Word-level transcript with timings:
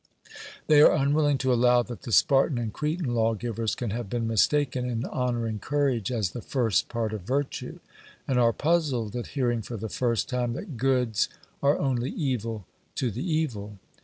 They 0.65 0.81
are 0.81 0.95
unwilling 0.95 1.37
to 1.37 1.53
allow 1.53 1.83
that 1.83 2.01
the 2.01 2.11
Spartan 2.11 2.57
and 2.57 2.73
Cretan 2.73 3.13
lawgivers 3.13 3.75
can 3.75 3.91
have 3.91 4.09
been 4.09 4.25
mistaken 4.27 4.83
in 4.89 5.05
honouring 5.05 5.59
courage 5.59 6.11
as 6.11 6.31
the 6.31 6.41
first 6.41 6.89
part 6.89 7.13
of 7.13 7.21
virtue, 7.21 7.77
and 8.27 8.39
are 8.39 8.51
puzzled 8.51 9.15
at 9.15 9.27
hearing 9.37 9.61
for 9.61 9.77
the 9.77 9.89
first 9.89 10.27
time 10.27 10.53
that 10.53 10.75
'Goods 10.75 11.29
are 11.61 11.77
only 11.77 12.09
evil 12.09 12.65
to 12.95 13.11
the 13.11 13.23
evil.' 13.23 13.77